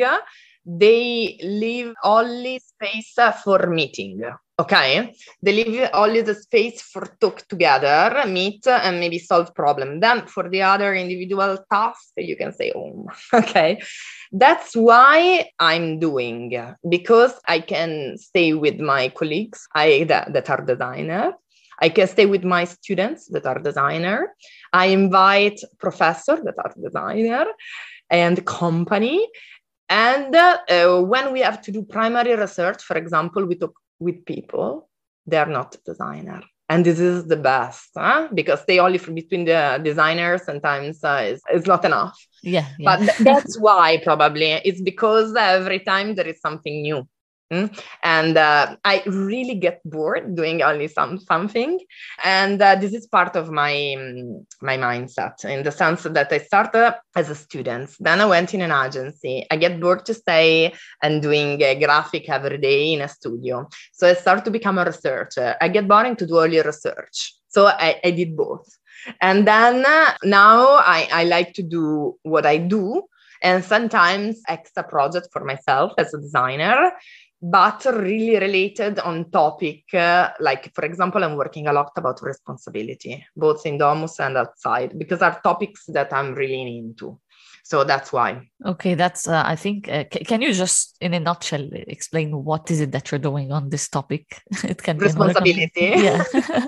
[0.65, 4.23] they leave only space for meeting
[4.61, 5.13] okay?
[5.41, 9.99] They leave only the space for talk together meet and maybe solve problem.
[9.99, 13.81] Then for the other individual task you can say home okay?
[14.31, 16.41] That's why i'm doing
[16.87, 21.33] because i can stay with my colleagues i that, that are designer.
[21.83, 24.35] I can stay with my students that are designer.
[24.71, 27.45] I invite professor that are designer
[28.11, 29.27] and company
[29.91, 34.89] and uh, when we have to do primary research, for example, we talk with people,
[35.27, 36.41] they are not designer.
[36.69, 38.29] And this is the best huh?
[38.33, 42.17] because they only from between the designers sometimes uh, is, is not enough.
[42.41, 42.97] Yeah, yeah.
[42.97, 47.05] But th- that's why probably it's because every time there is something new.
[47.51, 47.83] Mm?
[48.03, 51.79] And uh, I really get bored doing only some something,
[52.23, 53.97] and uh, this is part of my
[54.61, 58.61] my mindset in the sense that I started as a student, then I went in
[58.61, 59.45] an agency.
[59.51, 64.07] I get bored to stay and doing a graphic every day in a studio, so
[64.07, 65.55] I start to become a researcher.
[65.59, 68.77] I get boring to do only research, so I, I did both.
[69.19, 73.03] And then uh, now I, I like to do what I do
[73.41, 76.91] and sometimes extra project for myself as a designer
[77.41, 83.25] but really related on topic uh, like for example i'm working a lot about responsibility
[83.35, 87.19] both in domus and outside because are topics that i'm really into.
[87.63, 88.49] So that's why.
[88.65, 92.69] Okay that's uh, i think uh, c- can you just in a nutshell explain what
[92.71, 94.41] is it that you're doing on this topic?
[94.63, 95.69] It can be responsibility.
[96.07, 96.23] Yeah.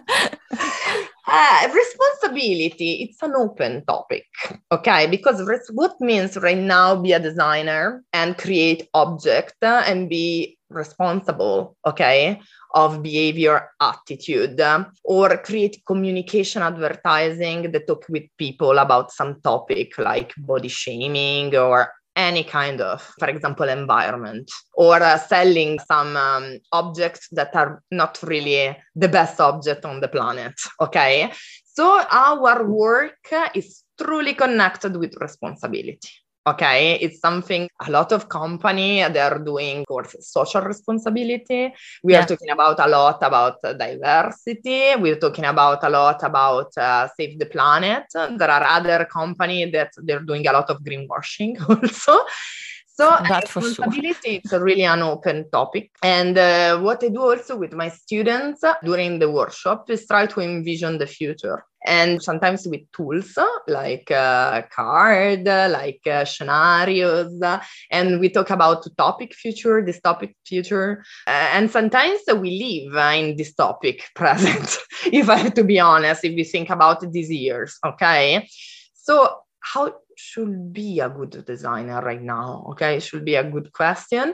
[1.25, 4.25] Uh, responsibility, it's an open topic,
[4.71, 5.07] okay?
[5.07, 11.75] Because res- what means right now be a designer and create object and be responsible,
[11.85, 12.39] okay,
[12.73, 14.61] of behavior attitude
[15.03, 21.91] or create communication advertising that talk with people about some topic like body shaming or
[22.15, 28.19] any kind of, for example, environment, or uh, selling some um, objects that are not
[28.23, 30.53] really the best object on the planet.
[30.79, 31.31] Okay.
[31.65, 33.17] So our work
[33.55, 36.09] is truly connected with responsibility
[36.45, 41.73] okay it's something a lot of company they're doing course social responsibility.
[42.03, 42.23] We yeah.
[42.23, 44.95] are talking about a lot about diversity.
[44.95, 48.05] We're talking about a lot about uh, save the planet.
[48.13, 52.19] There are other companies that they're doing a lot of greenwashing also
[52.93, 54.39] so That's responsibility sure.
[54.43, 55.89] it's really an open topic.
[56.03, 60.39] And uh, what I do also with my students during the workshop is try to
[60.41, 61.65] envision the future.
[61.87, 63.35] And sometimes with tools
[63.67, 67.41] like uh, card, like uh, scenarios,
[67.89, 73.37] and we talk about topic future, this topic future, uh, and sometimes we live in
[73.37, 74.77] this topic present.
[75.07, 78.47] if I have to be honest, if we think about these years, okay.
[78.93, 82.97] So how should be a good designer right now okay?
[82.97, 84.33] It should be a good question.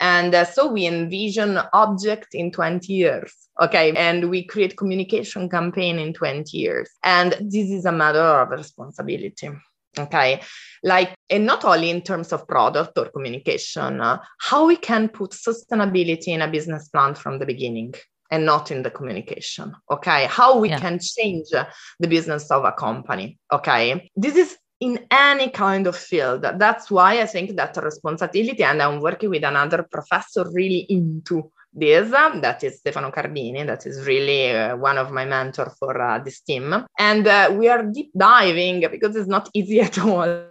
[0.00, 3.92] And uh, so we envision object in 20 years okay?
[3.92, 6.90] And we create communication campaign in 20 years.
[7.02, 9.50] And this is a matter of responsibility
[9.98, 10.42] okay?
[10.82, 15.30] Like and not only in terms of product or communication uh, how we can put
[15.30, 17.94] sustainability in a business plan from the beginning
[18.30, 20.26] and not in the communication okay?
[20.26, 20.80] How we yeah.
[20.80, 24.10] can change the business of a company okay?
[24.16, 26.42] This is in any kind of field.
[26.42, 32.10] That's why I think that responsibility, and I'm working with another professor really into this,
[32.10, 36.40] that is Stefano Cardini, that is really uh, one of my mentors for uh, this
[36.40, 36.86] team.
[36.98, 40.46] And uh, we are deep diving because it's not easy at all,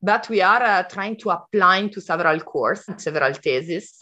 [0.00, 3.96] but we are uh, trying to apply to several courses, several theses,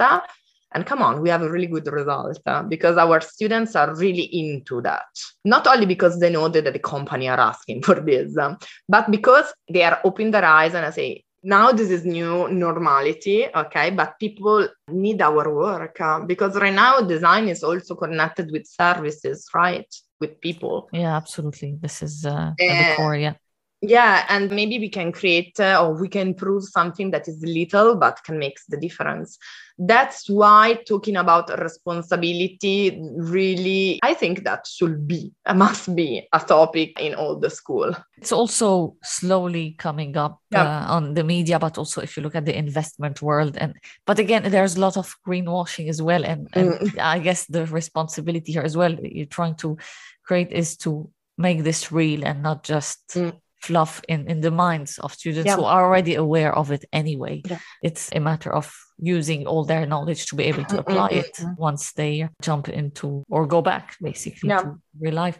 [0.73, 4.23] and come on, we have a really good result uh, because our students are really
[4.23, 5.07] into that.
[5.45, 8.59] Not only because they know that the company are asking for this, um,
[8.89, 13.47] but because they are opening their eyes and I say, now this is new normality,
[13.55, 13.91] okay?
[13.91, 19.49] But people need our work uh, because right now design is also connected with services,
[19.55, 19.87] right?
[20.21, 20.91] With people.
[20.93, 21.79] Yeah, absolutely.
[21.81, 23.35] This is uh, the core, yeah
[23.83, 27.97] yeah and maybe we can create uh, or we can prove something that is little
[27.97, 29.39] but can make the difference
[29.79, 36.41] that's why talking about responsibility really i think that should be a must be a
[36.41, 40.85] topic in all the school it's also slowly coming up yeah.
[40.85, 43.75] uh, on the media but also if you look at the investment world and
[44.05, 46.99] but again there's a lot of greenwashing as well and, and mm.
[47.01, 49.79] i guess the responsibility here as well you're trying to
[50.27, 54.99] create is to make this real and not just mm fluff in, in the minds
[54.99, 55.57] of students yeah.
[55.57, 57.43] who are already aware of it anyway.
[57.49, 57.59] Yeah.
[57.83, 61.93] It's a matter of using all their knowledge to be able to apply it once
[61.93, 64.61] they jump into or go back basically yeah.
[64.63, 65.39] to real life.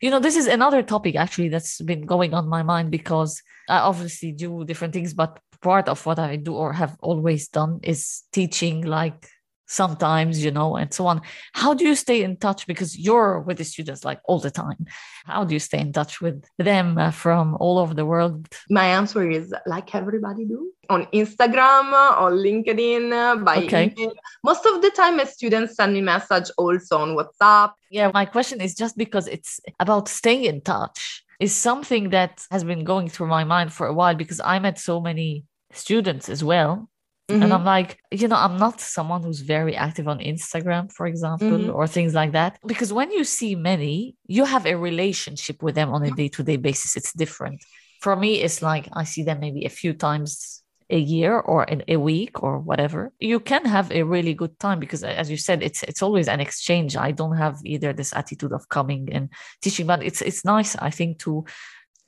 [0.00, 3.78] You know, this is another topic actually that's been going on my mind because I
[3.78, 8.22] obviously do different things, but part of what I do or have always done is
[8.32, 9.28] teaching like
[9.72, 11.22] sometimes you know and so on.
[11.54, 12.66] How do you stay in touch?
[12.66, 14.86] Because you're with the students like all the time.
[15.24, 18.48] How do you stay in touch with them uh, from all over the world?
[18.68, 20.72] My answer is like everybody do.
[20.90, 21.86] On instagram
[22.20, 23.94] or linkedin uh, by okay.
[23.96, 24.12] email.
[24.44, 27.72] Most of the time my students send me message also on whatsapp.
[27.90, 32.62] Yeah my question is just because it's about staying in touch is something that has
[32.62, 36.44] been going through my mind for a while because i met so many students as
[36.44, 36.88] well
[37.32, 37.42] Mm-hmm.
[37.42, 41.48] And I'm like, you know, I'm not someone who's very active on Instagram, for example,
[41.48, 41.74] mm-hmm.
[41.74, 42.58] or things like that.
[42.66, 46.42] Because when you see many, you have a relationship with them on a day to
[46.42, 46.96] day basis.
[46.96, 47.64] It's different.
[48.00, 51.82] For me, it's like I see them maybe a few times a year or in
[51.88, 55.62] a week or whatever you can have a really good time because as you said
[55.62, 59.30] it's it's always an exchange i don't have either this attitude of coming and
[59.62, 61.44] teaching but it's it's nice i think to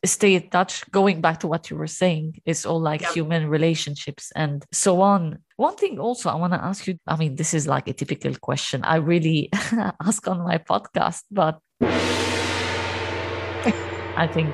[0.04, 0.88] stay in touch.
[0.90, 5.38] Going back to what you were saying it's all like human relationships and so on.
[5.56, 8.34] One thing also i want to ask you i mean this is like a typical
[8.34, 9.50] question i really
[10.04, 11.60] ask on my podcast but
[14.16, 14.52] i think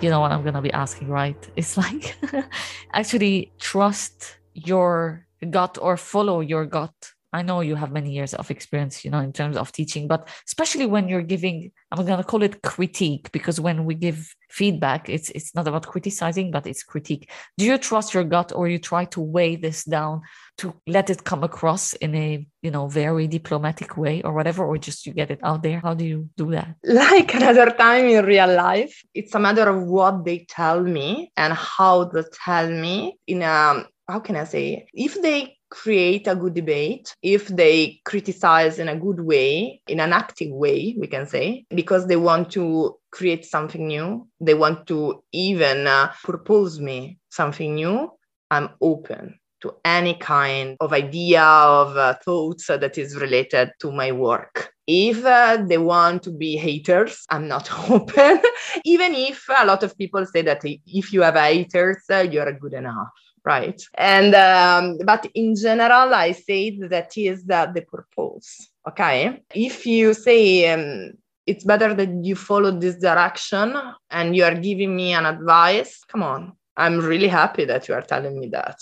[0.00, 1.50] you know what i'm going to be asking right?
[1.56, 2.16] It's like
[2.92, 6.94] actually trust your gut or follow your gut
[7.32, 10.28] I know you have many years of experience, you know, in terms of teaching, but
[10.46, 15.08] especially when you're giving, I'm going to call it critique because when we give feedback,
[15.08, 17.30] it's it's not about criticizing, but it's critique.
[17.56, 20.22] Do you trust your gut, or you try to weigh this down
[20.58, 24.76] to let it come across in a you know very diplomatic way or whatever, or
[24.76, 25.78] just you get it out there?
[25.80, 26.74] How do you do that?
[26.82, 31.52] Like another time in real life, it's a matter of what they tell me and
[31.52, 36.54] how they tell me in a how can I say if they create a good
[36.54, 41.64] debate if they criticize in a good way, in an active way, we can say,
[41.70, 44.28] because they want to create something new.
[44.40, 48.10] They want to even uh, propose me something new.
[48.50, 54.10] I'm open to any kind of idea of uh, thoughts that is related to my
[54.10, 54.72] work.
[54.86, 58.40] If uh, they want to be haters, I'm not open.
[58.84, 62.72] Even if a lot of people say that if you have haters, uh, you're good
[62.72, 63.08] enough
[63.44, 63.80] right?
[63.94, 68.68] And um, but in general, I say that is the, the purpose.
[68.88, 71.12] Okay, if you say um,
[71.46, 73.76] it's better that you follow this direction
[74.10, 78.02] and you are giving me an advice, come on, I'm really happy that you are
[78.02, 78.78] telling me that.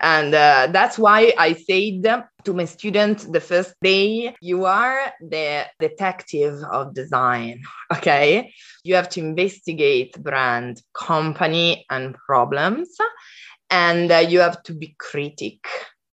[0.00, 2.02] And uh, that's why I said
[2.44, 7.62] to my students the first day, you are the detective of design.
[7.92, 8.52] Okay.
[8.84, 12.96] You have to investigate brand, company, and problems
[13.70, 15.58] and uh, you have to be critic.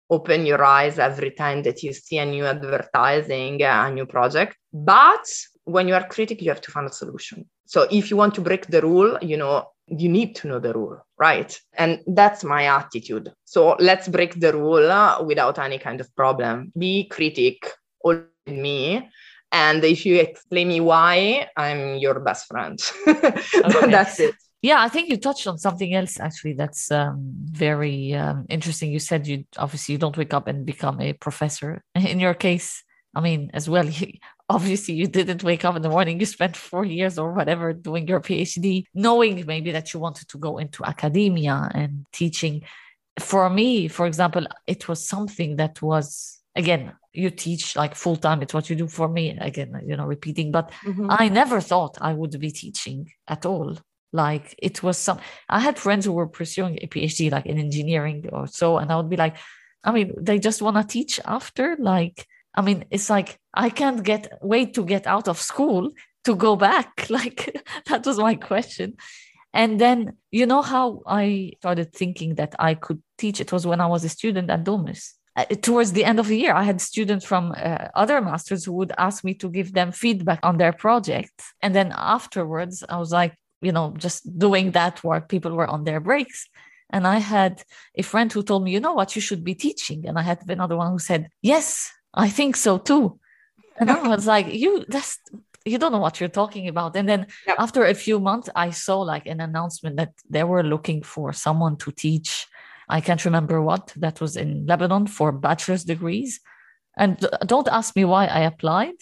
[0.10, 4.55] Open your eyes every time that you see a new advertising uh, a new project.
[4.72, 5.26] But
[5.66, 7.45] when you are critic you have to find a solution.
[7.66, 10.74] So if you want to break the rule you know you need to know the
[10.74, 11.60] rule right?
[11.74, 13.34] And that's my attitude.
[13.45, 16.72] So let's break the rule uh, without any kind of problem.
[16.78, 19.10] Be critic all me.
[19.51, 22.80] And if you explain me why i'm your best friend.
[23.08, 23.91] Okay.
[23.91, 24.36] that's it
[24.68, 27.18] yeah, I think you touched on something else actually that's um,
[27.65, 28.91] very um, interesting.
[28.91, 31.82] You said you obviously you don't wake up and become a professor.
[31.95, 32.84] In your case,
[33.15, 33.89] I mean, as well,
[34.49, 36.20] obviously you didn't wake up in the morning.
[36.20, 40.38] You spent four years or whatever doing your PhD, knowing maybe that you wanted to
[40.38, 42.63] go into academia and teaching.
[43.20, 48.41] For me, for example, it was something that was again you teach like full time
[48.41, 51.05] it's what you do for me again you know repeating but mm-hmm.
[51.11, 53.78] i never thought i would be teaching at all
[54.18, 58.28] like it was some, I had friends who were pursuing a PhD, like in engineering
[58.34, 58.78] or so.
[58.78, 59.38] And I would be like,
[59.84, 61.78] I mean, they just want to teach after.
[61.80, 65.91] Like, I mean, it's like, I can't get, wait to get out of school
[66.26, 67.07] to go back.
[67.09, 67.39] Like,
[67.86, 68.97] that was my question.
[69.53, 73.39] And then, you know how I started thinking that I could teach?
[73.39, 75.15] It was when I was a student at Domus.
[75.38, 78.74] Uh, towards the end of the year, I had students from uh, other masters who
[78.74, 81.36] would ask me to give them feedback on their project.
[81.61, 85.30] And then afterwards, I was like, you know, just doing that work.
[85.30, 86.47] People were on their breaks.
[86.89, 87.64] And I had
[87.95, 90.08] a friend who told me, you know what, you should be teaching.
[90.08, 93.20] And I had another one who said, yes, I think so too.
[93.78, 95.20] And I was like, you, that's,
[95.66, 96.95] you don't know what you're talking about.
[96.95, 97.58] And then yep.
[97.60, 101.76] after a few months, I saw like an announcement that they were looking for someone
[101.78, 102.47] to teach.
[102.89, 106.39] I can't remember what that was in Lebanon for bachelor's degrees.
[106.97, 108.95] And don't ask me why I applied.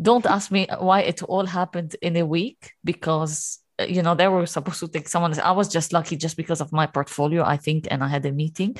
[0.00, 4.46] Don't ask me why it all happened in a week because you know they were
[4.46, 5.38] supposed to take someone.
[5.40, 8.32] I was just lucky just because of my portfolio, I think, and I had a
[8.32, 8.76] meeting.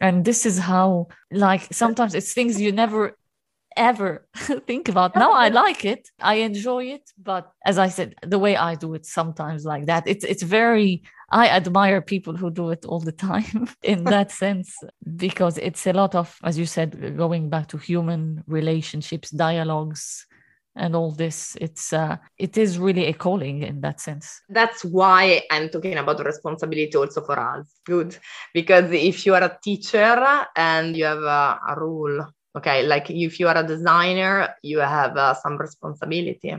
[0.00, 3.16] And this is how, like, sometimes it's things you never
[3.76, 4.26] ever
[4.66, 5.16] think about.
[5.16, 8.94] Now I like it, I enjoy it, but as I said, the way I do
[8.94, 11.02] it sometimes like that, it's it's very.
[11.34, 14.76] I admire people who do it all the time in that sense
[15.16, 20.26] because it's a lot of, as you said, going back to human relationships, dialogues,
[20.76, 24.40] and all this it's uh it is really a calling in that sense.
[24.48, 27.66] That's why i'm talking about responsibility also for us.
[27.84, 28.16] Good.
[28.54, 33.40] Because if you are a teacher and you have a, a rule okay like if
[33.40, 36.54] you are a designer you have uh, some responsibility.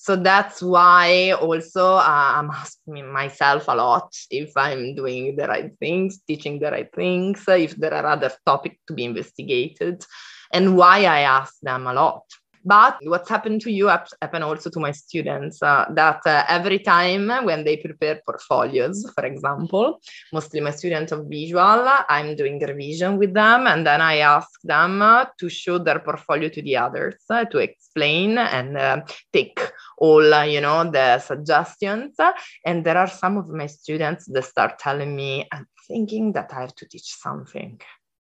[0.00, 5.72] So that's why also uh, i'm asking myself a lot if i'm doing the right
[5.80, 10.04] things teaching the right things if there are other topics to be investigated
[10.52, 12.22] and why i ask them a lot
[12.64, 17.28] but what's happened to you happened also to my students uh, that uh, every time
[17.44, 20.00] when they prepare portfolios, for example,
[20.32, 25.02] mostly my students of visual, I'm doing revision with them and then I ask them
[25.02, 29.02] uh, to show their portfolio to the others uh, to explain and uh,
[29.32, 29.60] take
[29.98, 32.16] all, uh, you know, the suggestions.
[32.64, 36.60] And there are some of my students that start telling me, I'm thinking that I
[36.60, 37.80] have to teach something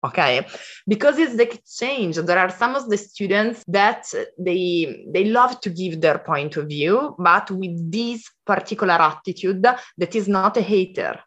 [0.04, 0.46] okay.
[0.86, 4.06] Because it's the exchange there are some of the students that
[4.38, 10.14] they they love to give their point of view but with this particular attitude that
[10.14, 11.20] is not a hater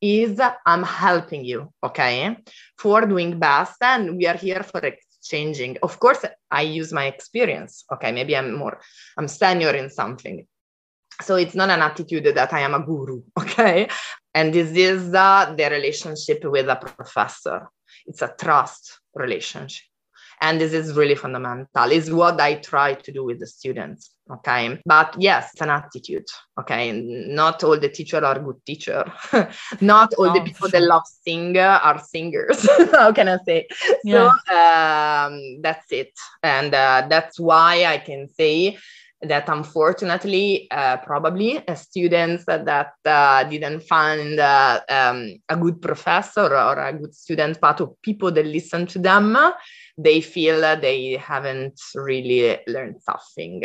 [0.00, 2.36] is i'm helping you okay
[2.76, 5.78] for doing best and we are here for exchanging.
[5.82, 8.80] Of course i use my experience okay maybe i'm more
[9.16, 10.46] i'm senior in something.
[11.20, 13.88] So it's not an attitude that i am a guru okay?
[14.34, 17.68] And this is uh, the relationship with a professor
[18.06, 19.84] it's a trust relationship.
[20.40, 21.92] And this is really fundamental.
[21.92, 24.80] Is what i try to do with the students okay?
[24.84, 26.26] But yes it's an attitude
[26.58, 26.92] okay?
[26.92, 29.04] Not all the teachers are good teacher.
[29.80, 30.80] Not all the people sure.
[30.80, 32.68] that love sing are singers.
[32.92, 33.68] How can i say?
[34.04, 34.32] Yeah.
[34.48, 36.12] so um, that's it.
[36.42, 38.78] And uh, that's why i can say
[39.22, 46.46] that unfortunately, uh, probably uh, students that uh, didn't find uh, um, a good professor
[46.46, 49.36] or a good student, but of people that listen to them,
[49.96, 53.62] they feel they haven't really learned something.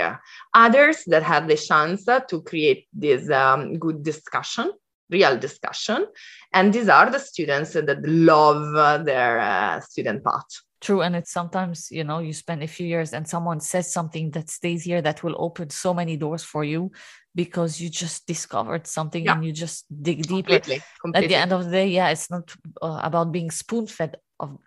[0.53, 4.71] Others that had the chance to create this um, good discussion
[5.09, 6.05] real discussion.
[6.53, 10.66] And these are the students that love their uh, student path.
[10.87, 11.01] True.
[11.01, 14.49] And it's sometimes, you know, you spend a few years and someone says something that
[14.49, 16.93] stays here that will open so many doors for you
[17.35, 19.33] because you just discovered something yeah.
[19.33, 20.53] and you just dig deeper.
[20.53, 21.25] Completely, completely.
[21.25, 24.15] At the end of the day, yeah, it's not uh, about being spoon fed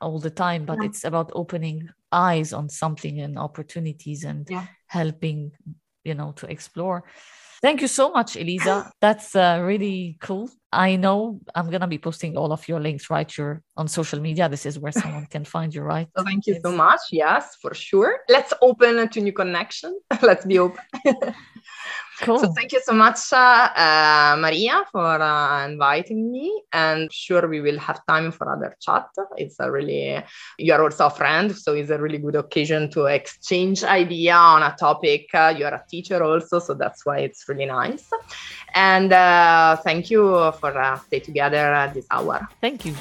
[0.02, 0.88] all the time, but yeah.
[0.88, 4.66] it's about opening eyes on something and opportunities and yeah.
[4.88, 5.52] helping,
[6.04, 7.04] you know, to explore.
[7.62, 8.90] Thank you so much, Elisa.
[9.00, 10.48] That's uh, really cool.
[10.72, 13.30] I know I'm gonna be posting all of your links, right?
[13.36, 14.48] You're on social media.
[14.48, 16.08] This is where someone can find you, right?
[16.16, 16.62] So thank you it's...
[16.62, 17.00] so much.
[17.12, 18.20] Yes, for sure.
[18.30, 20.00] Let's open to new connection.
[20.22, 20.82] Let's be open.
[22.20, 22.38] Cool.
[22.38, 26.62] So thank you so much, uh, uh, Maria, for uh, inviting me.
[26.72, 29.08] And sure, we will have time for other chat.
[29.38, 30.22] It's a really,
[30.58, 34.62] you are also a friend, so it's a really good occasion to exchange idea on
[34.62, 35.28] a topic.
[35.32, 38.10] Uh, you are a teacher also, so that's why it's really nice.
[38.74, 42.46] And uh, thank you for uh, stay together this hour.
[42.60, 42.94] Thank you.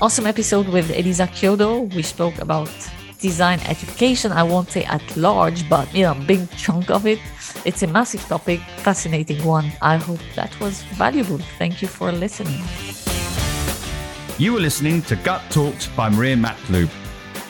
[0.00, 1.92] Awesome episode with Elisa Chiodo.
[1.94, 2.70] We spoke about
[3.20, 4.32] design education.
[4.32, 7.18] I won't say at large, but you know, big chunk of it.
[7.64, 9.72] It's a massive topic, fascinating one.
[9.82, 11.38] I hope that was valuable.
[11.58, 12.62] Thank you for listening.
[14.38, 16.88] You were listening to Gut Talks by Maria Matlub.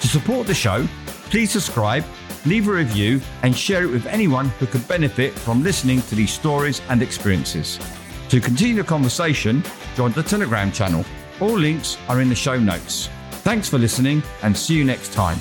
[0.01, 0.87] To support the show,
[1.31, 2.05] please subscribe,
[2.47, 6.33] leave a review, and share it with anyone who could benefit from listening to these
[6.33, 7.79] stories and experiences.
[8.31, 9.63] To continue the conversation,
[9.97, 11.05] join the Telegram channel.
[11.41, 13.09] All links are in the show notes.
[13.43, 15.39] Thanks for listening and see you next time.